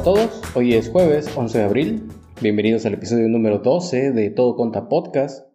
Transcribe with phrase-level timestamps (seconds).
[0.00, 2.02] A todos, hoy es jueves 11 de abril.
[2.40, 5.46] Bienvenidos al episodio número 12 de Todo Conta Podcast.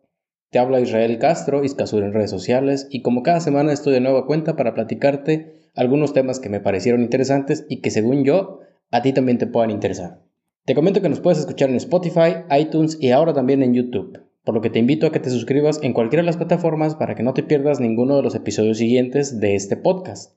[0.51, 4.27] Te habla Israel Castro, Iscasur en redes sociales, y como cada semana estoy de nueva
[4.27, 8.59] cuenta para platicarte algunos temas que me parecieron interesantes y que según yo
[8.91, 10.21] a ti también te puedan interesar.
[10.65, 14.53] Te comento que nos puedes escuchar en Spotify, iTunes y ahora también en YouTube, por
[14.53, 17.23] lo que te invito a que te suscribas en cualquiera de las plataformas para que
[17.23, 20.35] no te pierdas ninguno de los episodios siguientes de este podcast.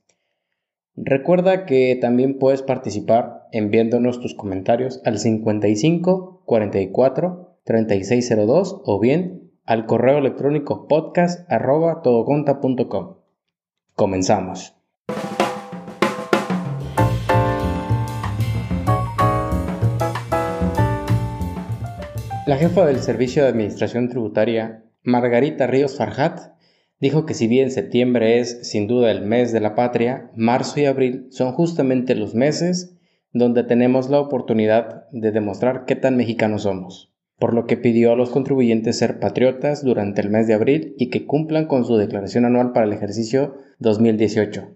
[1.04, 9.86] Recuerda que también puedes participar enviándonos tus comentarios al 55 44 3602 o bien al
[9.86, 11.48] correo electrónico podcast.
[13.94, 14.74] Comenzamos.
[22.46, 26.57] La jefa del Servicio de Administración Tributaria, Margarita Ríos Farhat,
[27.00, 30.86] dijo que si bien septiembre es sin duda el mes de la patria, marzo y
[30.86, 32.96] abril son justamente los meses
[33.32, 38.16] donde tenemos la oportunidad de demostrar qué tan mexicanos somos, por lo que pidió a
[38.16, 42.44] los contribuyentes ser patriotas durante el mes de abril y que cumplan con su declaración
[42.44, 44.68] anual para el ejercicio 2018,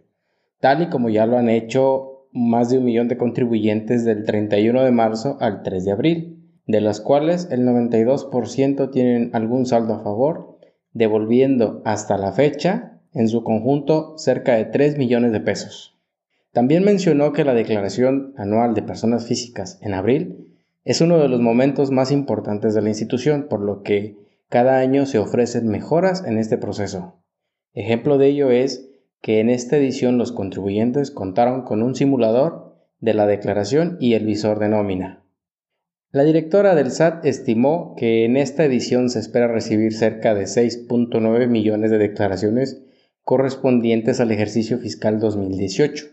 [0.61, 4.85] tal y como ya lo han hecho más de un millón de contribuyentes del 31
[4.85, 10.03] de marzo al 3 de abril, de las cuales el 92% tienen algún saldo a
[10.03, 10.52] favor
[10.93, 15.99] devolviendo hasta la fecha, en su conjunto, cerca de 3 millones de pesos.
[16.53, 20.53] También mencionó que la declaración anual de personas físicas en abril
[20.85, 24.17] es uno de los momentos más importantes de la institución, por lo que
[24.49, 27.15] cada año se ofrecen mejoras en este proceso.
[27.73, 28.91] Ejemplo de ello es
[29.23, 34.27] que en esta edición los contribuyentes contaron con un simulador de la declaración y el
[34.27, 35.22] visor de nómina.
[36.15, 41.49] La directora del SAT estimó que en esta edición se espera recibir cerca de 6.9
[41.49, 42.83] millones de declaraciones
[43.23, 46.09] correspondientes al ejercicio fiscal 2018,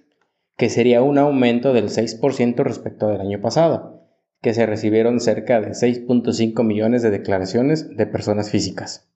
[0.55, 4.07] que sería un aumento del 6% respecto del año pasado,
[4.41, 9.09] que se recibieron cerca de 6.5 millones de declaraciones de personas físicas.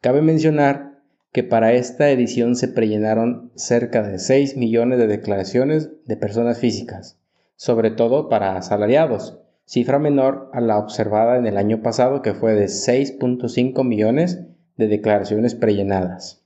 [0.00, 1.00] Cabe mencionar
[1.32, 7.18] que para esta edición se prellenaron cerca de 6 millones de declaraciones de personas físicas,
[7.56, 12.54] sobre todo para asalariados, cifra menor a la observada en el año pasado que fue
[12.54, 16.44] de 6.5 millones de declaraciones prellenadas.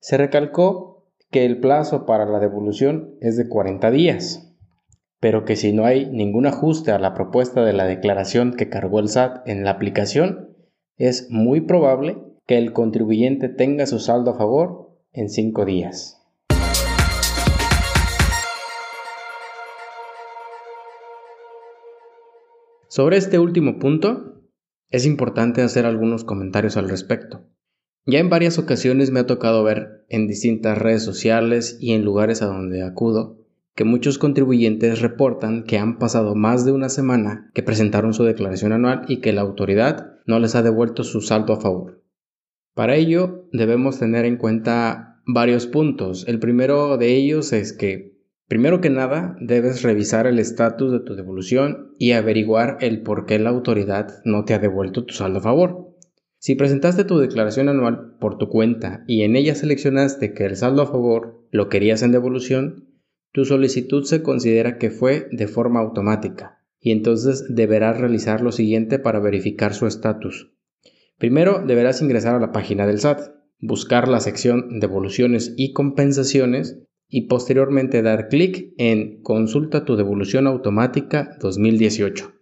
[0.00, 4.54] Se recalcó que el plazo para la devolución es de 40 días,
[5.20, 9.00] pero que si no hay ningún ajuste a la propuesta de la declaración que cargó
[9.00, 10.56] el SAT en la aplicación,
[10.96, 16.17] es muy probable que el contribuyente tenga su saldo a favor en 5 días.
[22.88, 24.42] Sobre este último punto,
[24.90, 27.44] es importante hacer algunos comentarios al respecto.
[28.06, 32.40] Ya en varias ocasiones me ha tocado ver en distintas redes sociales y en lugares
[32.40, 33.36] a donde acudo
[33.74, 38.72] que muchos contribuyentes reportan que han pasado más de una semana que presentaron su declaración
[38.72, 42.02] anual y que la autoridad no les ha devuelto su saldo a favor.
[42.74, 46.26] Para ello debemos tener en cuenta varios puntos.
[46.26, 48.17] El primero de ellos es que
[48.48, 53.38] Primero que nada, debes revisar el estatus de tu devolución y averiguar el por qué
[53.38, 55.94] la autoridad no te ha devuelto tu saldo a favor.
[56.38, 60.80] Si presentaste tu declaración anual por tu cuenta y en ella seleccionaste que el saldo
[60.80, 62.88] a favor lo querías en devolución,
[63.32, 68.98] tu solicitud se considera que fue de forma automática y entonces deberás realizar lo siguiente
[68.98, 70.54] para verificar su estatus.
[71.18, 73.20] Primero deberás ingresar a la página del SAT,
[73.60, 81.36] buscar la sección Devoluciones y Compensaciones y posteriormente dar clic en Consulta tu devolución automática
[81.40, 82.32] 2018.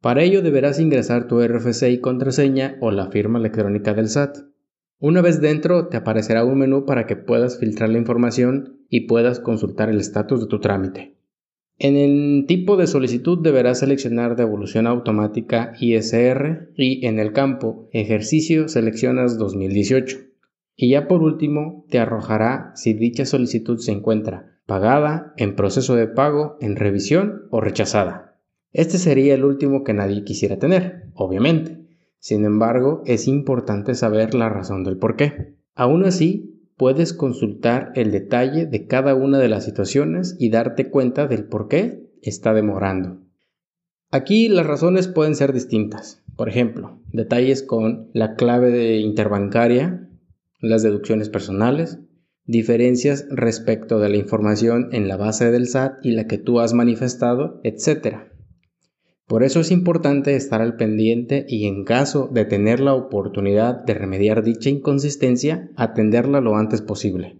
[0.00, 4.38] Para ello deberás ingresar tu RFC y contraseña o la firma electrónica del SAT.
[4.98, 9.40] Una vez dentro te aparecerá un menú para que puedas filtrar la información y puedas
[9.40, 11.16] consultar el estatus de tu trámite.
[11.78, 18.68] En el tipo de solicitud deberás seleccionar devolución automática ISR y en el campo ejercicio
[18.68, 20.29] seleccionas 2018.
[20.82, 26.06] Y ya por último, te arrojará si dicha solicitud se encuentra pagada, en proceso de
[26.06, 28.38] pago, en revisión o rechazada.
[28.72, 31.86] Este sería el último que nadie quisiera tener, obviamente.
[32.18, 35.54] Sin embargo, es importante saber la razón del por qué.
[35.74, 41.26] Aún así, puedes consultar el detalle de cada una de las situaciones y darte cuenta
[41.26, 43.18] del por qué está demorando.
[44.10, 46.22] Aquí las razones pueden ser distintas.
[46.36, 50.06] Por ejemplo, detalles con la clave de interbancaria
[50.60, 51.98] las deducciones personales,
[52.44, 56.74] diferencias respecto de la información en la base del SAT y la que tú has
[56.74, 58.16] manifestado, etc.
[59.26, 63.94] Por eso es importante estar al pendiente y en caso de tener la oportunidad de
[63.94, 67.38] remediar dicha inconsistencia, atenderla lo antes posible.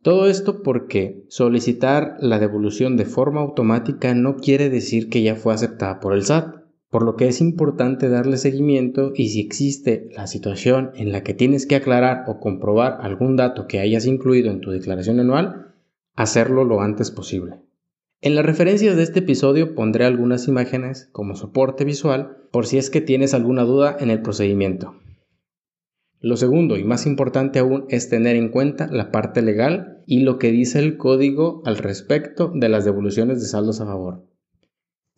[0.00, 5.52] Todo esto porque solicitar la devolución de forma automática no quiere decir que ya fue
[5.52, 6.61] aceptada por el SAT,
[6.92, 11.32] por lo que es importante darle seguimiento y si existe la situación en la que
[11.32, 15.72] tienes que aclarar o comprobar algún dato que hayas incluido en tu declaración anual,
[16.16, 17.62] hacerlo lo antes posible.
[18.20, 22.90] En las referencias de este episodio pondré algunas imágenes como soporte visual por si es
[22.90, 24.94] que tienes alguna duda en el procedimiento.
[26.20, 30.38] Lo segundo y más importante aún es tener en cuenta la parte legal y lo
[30.38, 34.31] que dice el código al respecto de las devoluciones de saldos a favor.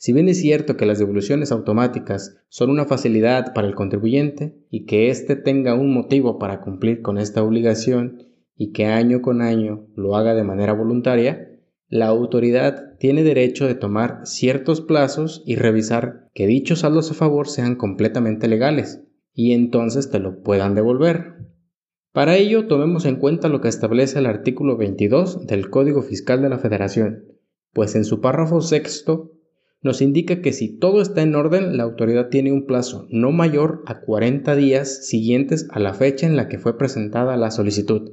[0.04, 4.84] Si bien es cierto que las devoluciones automáticas son una facilidad para el contribuyente y
[4.84, 8.22] que éste tenga un motivo para cumplir con esta obligación
[8.54, 11.58] y que año con año lo haga de manera voluntaria,
[11.88, 17.48] la autoridad tiene derecho de tomar ciertos plazos y revisar que dichos saldos a favor
[17.48, 19.02] sean completamente legales
[19.32, 21.36] y entonces te lo puedan devolver.
[22.12, 26.50] Para ello, tomemos en cuenta lo que establece el artículo 22 del Código Fiscal de
[26.50, 27.24] la Federación,
[27.72, 29.33] pues en su párrafo sexto
[29.84, 33.82] nos indica que si todo está en orden, la autoridad tiene un plazo no mayor
[33.86, 38.12] a 40 días siguientes a la fecha en la que fue presentada la solicitud,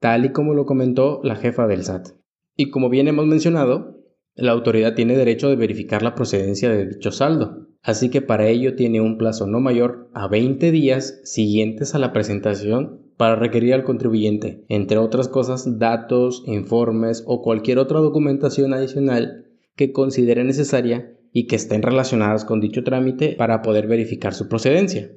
[0.00, 2.08] tal y como lo comentó la jefa del SAT.
[2.56, 4.02] Y como bien hemos mencionado,
[4.34, 8.74] la autoridad tiene derecho de verificar la procedencia de dicho saldo, así que para ello
[8.74, 13.84] tiene un plazo no mayor a 20 días siguientes a la presentación para requerir al
[13.84, 19.43] contribuyente, entre otras cosas, datos, informes o cualquier otra documentación adicional
[19.76, 25.10] que considere necesaria y que estén relacionadas con dicho trámite para poder verificar su procedencia,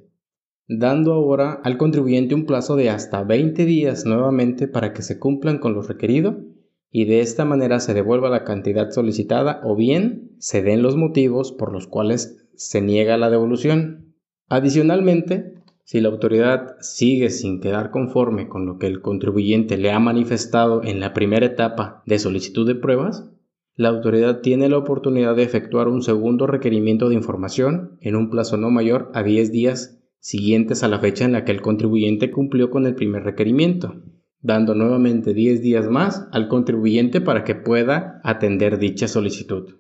[0.68, 5.59] dando ahora al contribuyente un plazo de hasta 20 días nuevamente para que se cumplan
[5.59, 6.44] con lo requerido
[6.89, 11.51] y de esta manera se devuelva la cantidad solicitada o bien se den los motivos
[11.51, 14.15] por los cuales se niega la devolución.
[14.50, 15.53] Adicionalmente,
[15.83, 20.83] si la autoridad sigue sin quedar conforme con lo que el contribuyente le ha manifestado
[20.83, 23.30] en la primera etapa de solicitud de pruebas,
[23.77, 28.57] la autoridad tiene la oportunidad de efectuar un segundo requerimiento de información en un plazo
[28.57, 32.71] no mayor a 10 días siguientes a la fecha en la que el contribuyente cumplió
[32.71, 34.01] con el primer requerimiento,
[34.41, 39.75] dando nuevamente 10 días más al contribuyente para que pueda atender dicha solicitud.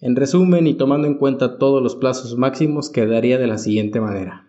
[0.00, 4.48] En resumen y tomando en cuenta todos los plazos máximos, quedaría de la siguiente manera.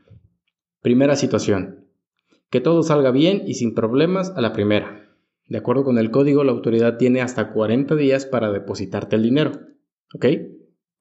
[0.82, 1.88] Primera situación.
[2.50, 5.09] Que todo salga bien y sin problemas a la primera.
[5.50, 9.52] De acuerdo con el código, la autoridad tiene hasta 40 días para depositarte el dinero.
[10.14, 10.26] ¿Ok?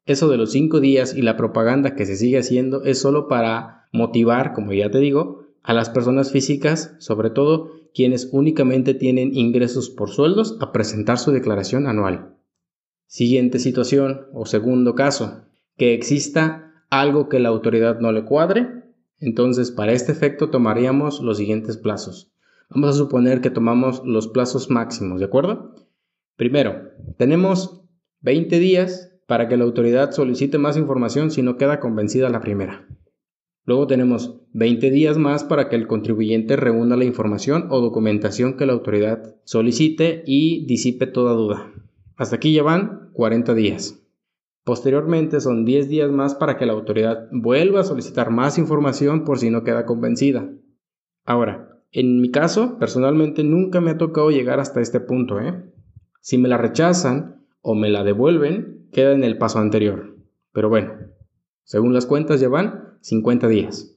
[0.07, 3.89] Eso de los 5 días y la propaganda que se sigue haciendo es solo para
[3.93, 9.91] motivar, como ya te digo, a las personas físicas, sobre todo quienes únicamente tienen ingresos
[9.91, 12.37] por sueldos, a presentar su declaración anual.
[13.07, 15.43] Siguiente situación o segundo caso,
[15.77, 18.85] que exista algo que la autoridad no le cuadre.
[19.21, 22.33] Entonces, para este efecto tomaríamos los siguientes plazos.
[22.71, 25.75] Vamos a suponer que tomamos los plazos máximos, ¿de acuerdo?
[26.37, 27.83] Primero, tenemos
[28.21, 32.87] 20 días para que la autoridad solicite más información si no queda convencida la primera.
[33.65, 38.67] Luego tenemos 20 días más para que el contribuyente reúna la información o documentación que
[38.67, 41.73] la autoridad solicite y disipe toda duda.
[42.17, 44.03] Hasta aquí ya van 40 días.
[44.65, 49.39] Posteriormente son 10 días más para que la autoridad vuelva a solicitar más información por
[49.39, 50.51] si no queda convencida.
[51.27, 55.41] Ahora, en mi caso, personalmente nunca me ha tocado llegar hasta este punto.
[55.41, 55.65] ¿eh?
[56.21, 60.17] Si me la rechazan o me la devuelven, queda en el paso anterior.
[60.53, 60.93] Pero bueno,
[61.65, 63.97] según las cuentas ya van 50 días.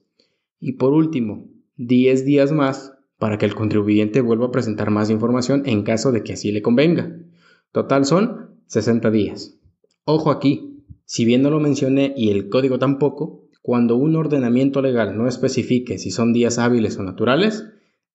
[0.60, 5.64] Y por último, 10 días más para que el contribuyente vuelva a presentar más información
[5.66, 7.18] en caso de que así le convenga.
[7.72, 9.58] Total son 60 días.
[10.06, 15.18] Ojo aquí, si bien no lo mencioné y el código tampoco, cuando un ordenamiento legal
[15.18, 17.66] no especifique si son días hábiles o naturales,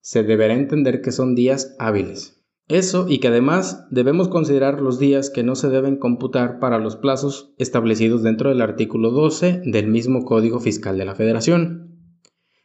[0.07, 2.41] se deberá entender que son días hábiles.
[2.69, 6.95] Eso y que además debemos considerar los días que no se deben computar para los
[6.95, 11.99] plazos establecidos dentro del artículo 12 del mismo Código Fiscal de la Federación.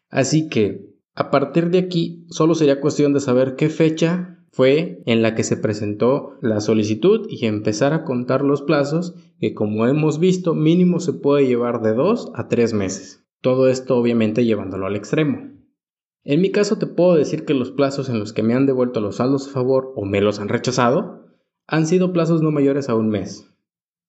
[0.08, 5.24] Así que, a partir de aquí, solo sería cuestión de saber qué fecha fue en
[5.24, 10.20] la que se presentó la solicitud y empezar a contar los plazos que como hemos
[10.20, 13.26] visto mínimo se puede llevar de dos a tres meses.
[13.42, 15.60] Todo esto obviamente llevándolo al extremo.
[16.24, 19.02] En mi caso te puedo decir que los plazos en los que me han devuelto
[19.02, 21.26] los saldos a favor o me los han rechazado
[21.68, 23.48] han sido plazos no mayores a un mes.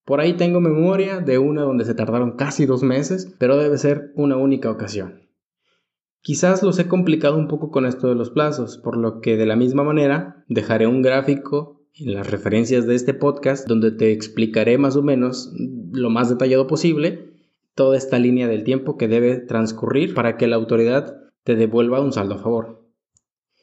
[0.05, 4.13] Por ahí tengo memoria de una donde se tardaron casi dos meses, pero debe ser
[4.15, 5.23] una única ocasión.
[6.21, 9.47] Quizás los he complicado un poco con esto de los plazos, por lo que de
[9.47, 14.77] la misma manera dejaré un gráfico en las referencias de este podcast donde te explicaré
[14.77, 15.53] más o menos
[15.93, 17.33] lo más detallado posible
[17.75, 22.13] toda esta línea del tiempo que debe transcurrir para que la autoridad te devuelva un
[22.13, 22.89] saldo a favor.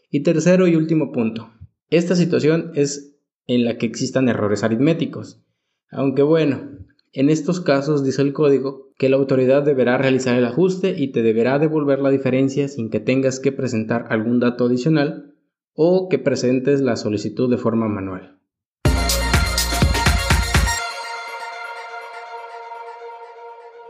[0.09, 1.51] Y tercero y último punto,
[1.91, 3.15] Esta situación es
[3.47, 5.43] en la que existan errores aritméticos,
[5.89, 6.69] aunque bueno,
[7.13, 11.23] en estos casos dice el código que la autoridad deberá realizar el ajuste y te
[11.23, 15.33] deberá devolver la diferencia sin que tengas que presentar algún dato adicional
[15.73, 18.37] o que presentes la solicitud de forma manual.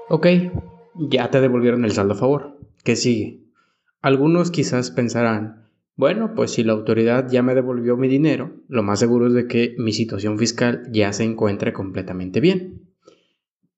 [0.08, 0.28] Ok,
[0.96, 2.58] ya te devolvieron el saldo a favor.
[2.84, 3.39] ¿Qué sigue?
[4.02, 9.00] Algunos quizás pensarán, bueno, pues si la autoridad ya me devolvió mi dinero, lo más
[9.00, 12.94] seguro es de que mi situación fiscal ya se encuentre completamente bien.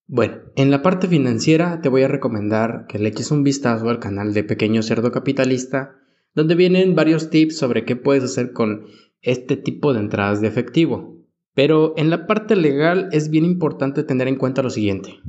[0.06, 3.98] Bueno, en la parte financiera te voy a recomendar que le eches un vistazo al
[3.98, 5.96] canal de Pequeño Cerdo Capitalista,
[6.36, 8.86] donde vienen varios tips sobre qué puedes hacer con
[9.22, 11.18] este tipo de entradas de efectivo.
[11.56, 15.20] Pero en la parte legal es bien importante tener en cuenta lo siguiente.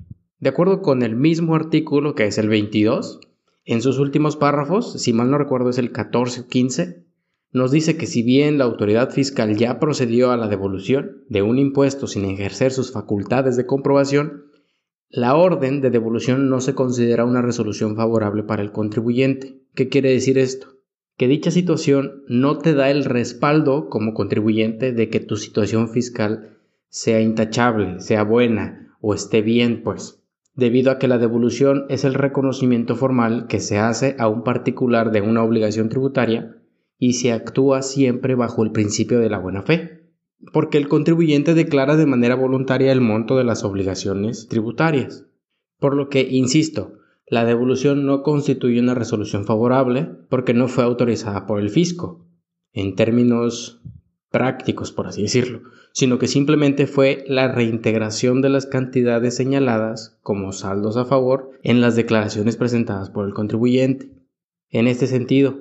[0.41, 3.21] De acuerdo con el mismo artículo que es el 22,
[3.65, 7.05] en sus últimos párrafos, si mal no recuerdo es el 14 o 15,
[7.53, 11.59] nos dice que si bien la autoridad fiscal ya procedió a la devolución de un
[11.59, 14.45] impuesto sin ejercer sus facultades de comprobación,
[15.11, 19.61] la orden de devolución no se considera una resolución favorable para el contribuyente.
[19.75, 20.69] ¿Qué quiere decir esto?
[21.19, 26.59] Que dicha situación no te da el respaldo como contribuyente de que tu situación fiscal
[26.89, 30.22] sea intachable, sea buena o esté bien, pues,
[30.55, 35.11] debido a que la devolución es el reconocimiento formal que se hace a un particular
[35.11, 36.57] de una obligación tributaria
[36.99, 40.03] y se actúa siempre bajo el principio de la buena fe
[40.53, 45.27] porque el contribuyente declara de manera voluntaria el monto de las obligaciones tributarias.
[45.79, 46.95] Por lo que, insisto,
[47.27, 52.27] la devolución no constituye una resolución favorable porque no fue autorizada por el fisco,
[52.73, 53.81] en términos
[54.33, 55.61] prácticos, por así decirlo,
[55.93, 61.81] sino que simplemente fue la reintegración de las cantidades señaladas como saldos a favor en
[61.81, 64.11] las declaraciones presentadas por el contribuyente.
[64.71, 65.61] En este sentido,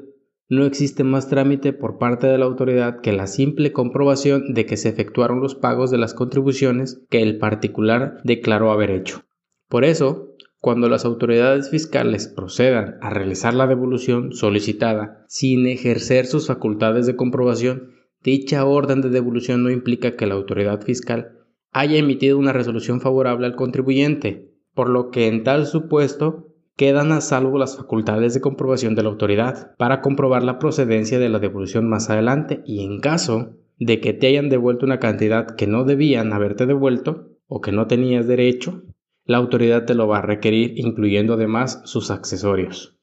[0.49, 4.77] no existe más trámite por parte de la autoridad que la simple comprobación de que
[4.77, 9.23] se efectuaron los pagos de las contribuciones que el particular declaró haber hecho.
[9.69, 16.47] Por eso, cuando las autoridades fiscales procedan a realizar la devolución solicitada sin ejercer sus
[16.47, 21.39] facultades de comprobación, dicha orden de devolución no implica que la autoridad fiscal
[21.71, 27.21] haya emitido una resolución favorable al contribuyente, por lo que en tal supuesto quedan a
[27.21, 31.87] salvo las facultades de comprobación de la autoridad para comprobar la procedencia de la devolución
[31.87, 36.33] más adelante y en caso de que te hayan devuelto una cantidad que no debían
[36.33, 38.83] haberte devuelto o que no tenías derecho,
[39.25, 43.00] la autoridad te lo va a requerir incluyendo además sus accesorios.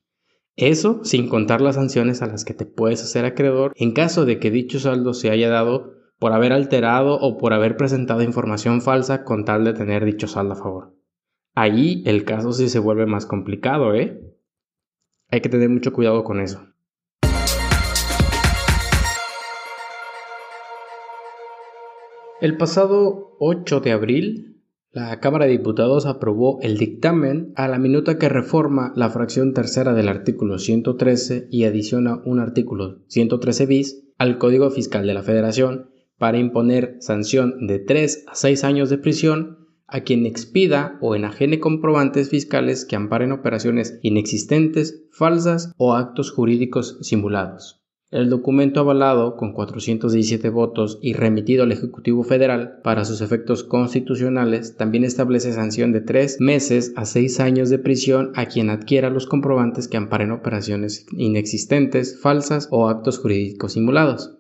[0.61, 4.41] Eso sin contar las sanciones a las que te puedes hacer acreedor en caso de
[4.41, 9.23] que dicho saldo se haya dado por haber alterado o por haber presentado información falsa
[9.23, 10.97] con tal de tener dicho saldo a favor.
[11.55, 14.21] Allí el caso sí se vuelve más complicado, ¿eh?
[15.31, 16.67] Hay que tener mucho cuidado con eso.
[22.41, 24.58] El pasado 8 de abril,
[24.93, 29.93] la Cámara de Diputados aprobó el dictamen a la minuta que reforma la fracción tercera
[29.93, 35.91] del artículo 113 y adiciona un artículo 113 bis al Código Fiscal de la Federación
[36.17, 41.61] para imponer sanción de 3 a 6 años de prisión a quien expida o enajene
[41.61, 47.83] comprobantes fiscales que amparen operaciones inexistentes, falsas o actos jurídicos simulados.
[48.11, 54.77] El documento avalado con 417 votos y remitido al Ejecutivo Federal para sus efectos constitucionales
[54.77, 59.27] también establece sanción de tres meses a seis años de prisión a quien adquiera los
[59.27, 64.39] comprobantes que amparen operaciones inexistentes, falsas o actos jurídicos simulados.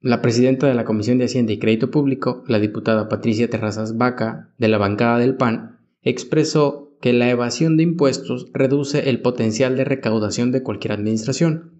[0.00, 4.52] La presidenta de la Comisión de Hacienda y Crédito Público, la diputada Patricia Terrazas Vaca,
[4.58, 9.84] de la bancada del PAN, expresó que la evasión de impuestos reduce el potencial de
[9.84, 11.71] recaudación de cualquier administración.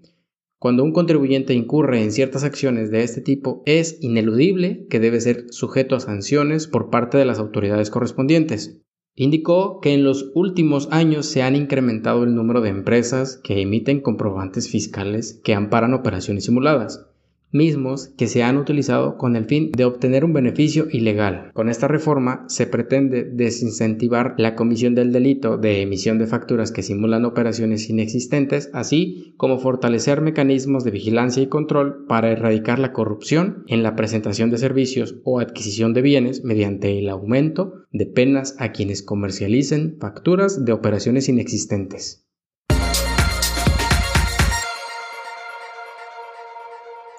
[0.62, 5.46] Cuando un contribuyente incurre en ciertas acciones de este tipo, es ineludible que debe ser
[5.50, 8.80] sujeto a sanciones por parte de las autoridades correspondientes.
[9.16, 14.00] Indicó que en los últimos años se han incrementado el número de empresas que emiten
[14.00, 17.11] comprobantes fiscales que amparan operaciones simuladas
[17.52, 21.50] mismos que se han utilizado con el fin de obtener un beneficio ilegal.
[21.54, 26.82] Con esta reforma se pretende desincentivar la comisión del delito de emisión de facturas que
[26.82, 33.64] simulan operaciones inexistentes, así como fortalecer mecanismos de vigilancia y control para erradicar la corrupción
[33.68, 38.72] en la presentación de servicios o adquisición de bienes mediante el aumento de penas a
[38.72, 42.26] quienes comercialicen facturas de operaciones inexistentes.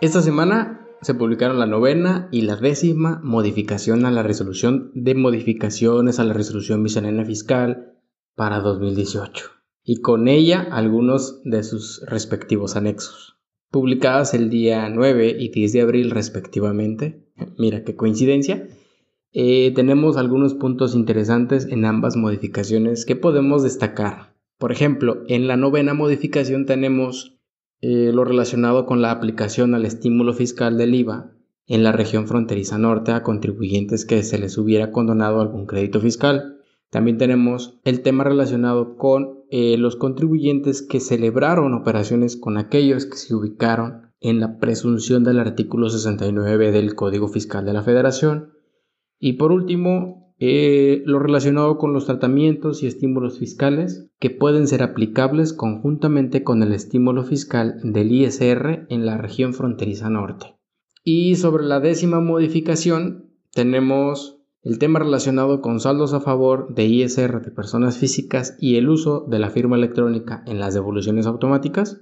[0.04, 6.20] Esta semana se publicaron la novena y la décima modificación a la resolución de modificaciones
[6.20, 7.94] a la resolución miscelánea fiscal
[8.36, 9.46] para 2018
[9.82, 13.38] y con ella algunos de sus respectivos anexos.
[13.72, 17.26] publicadas el día 9 y 10 de abril respectivamente.
[17.58, 18.68] Mira qué coincidencia.
[19.32, 24.36] Eh, tenemos algunos puntos interesantes en ambas modificaciones que podemos destacar.
[24.58, 27.33] Por ejemplo, en la novena modificación tenemos
[27.86, 31.34] eh, lo relacionado con la aplicación al estímulo fiscal del IVA
[31.68, 36.62] en la región fronteriza norte a contribuyentes que se les hubiera condonado algún crédito fiscal.
[36.90, 43.18] También tenemos el tema relacionado con eh, los contribuyentes que celebraron operaciones con aquellos que
[43.18, 48.54] se ubicaron en la presunción del artículo 69 del Código Fiscal de la Federación
[49.20, 54.84] y por último, eh, lo relacionado con los tratamientos y estímulos fiscales que pueden ser
[54.84, 60.56] aplicables conjuntamente con el estímulo fiscal del ISR en la región fronteriza norte.
[61.04, 67.42] Y sobre la décima modificación tenemos el tema relacionado con saldos a favor de ISR
[67.42, 72.02] de personas físicas y el uso de la firma electrónica en las devoluciones automáticas.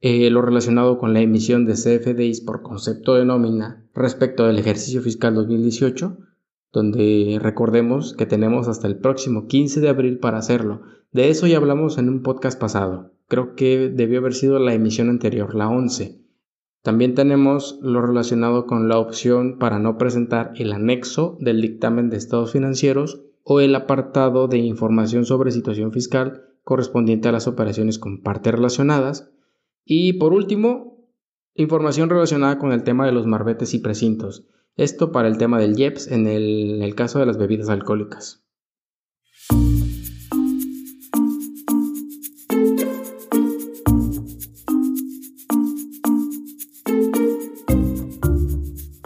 [0.00, 5.00] Eh, lo relacionado con la emisión de CFDIs por concepto de nómina respecto del ejercicio
[5.02, 6.18] fiscal 2018
[6.72, 10.82] donde recordemos que tenemos hasta el próximo 15 de abril para hacerlo.
[11.12, 13.12] De eso ya hablamos en un podcast pasado.
[13.26, 16.20] Creo que debió haber sido la emisión anterior, la 11.
[16.82, 22.16] También tenemos lo relacionado con la opción para no presentar el anexo del dictamen de
[22.16, 28.22] estados financieros o el apartado de información sobre situación fiscal correspondiente a las operaciones con
[28.22, 29.30] partes relacionadas.
[29.84, 31.08] Y por último,
[31.54, 34.46] información relacionada con el tema de los marbetes y precintos.
[34.78, 38.44] Esto para el tema del IEPS en el, caso de las bebidas alcohólicas.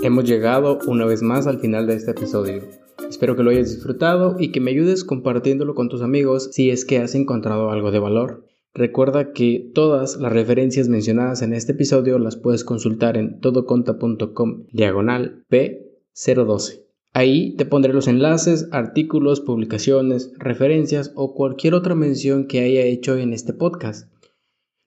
[0.03, 2.65] Hemos llegado una vez más al final de este episodio.
[3.09, 6.85] Espero que lo hayas disfrutado y que me ayudes compartiéndolo con tus amigos si es
[6.85, 8.45] que has encontrado algo de valor.
[8.75, 15.45] Recuerda que todas las referencias mencionadas en este episodio las puedes consultar en todoconta.com diagonal
[15.51, 16.83] P012.
[17.13, 23.19] Ahí te pondré los enlaces, artículos, publicaciones, referencias o cualquier otra mención que haya hecho
[23.19, 24.11] en este podcast.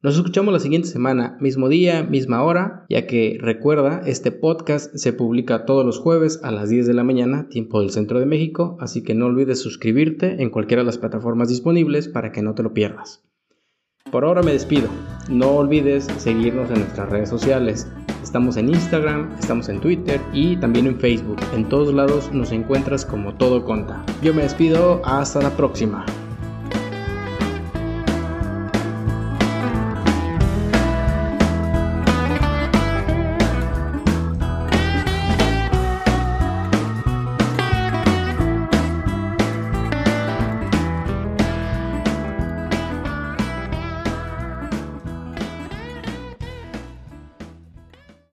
[0.02, 5.13] Nos escuchamos la siguiente semana, mismo día, misma hora, ya que recuerda, este podcast se
[5.13, 8.78] publica todos los jueves a las 10 de la mañana, tiempo del centro de México,
[8.80, 12.63] así que no olvides suscribirte en cualquiera de las plataformas disponibles para que no te
[12.63, 13.24] lo pierdas.
[14.12, 14.88] Por ahora me despido.
[15.30, 17.88] No olvides seguirnos en nuestras redes sociales.
[18.22, 21.39] Estamos en Instagram, estamos en Twitter y también en Facebook.
[21.56, 24.04] En todos lados nos encuentras como todo conta.
[24.22, 26.06] Yo me despido, hasta la próxima.